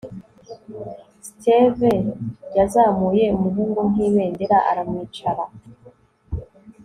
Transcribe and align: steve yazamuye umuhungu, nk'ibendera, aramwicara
steve 1.27 1.91
yazamuye 2.57 3.23
umuhungu, 3.35 3.79
nk'ibendera, 3.89 4.57
aramwicara 4.69 5.43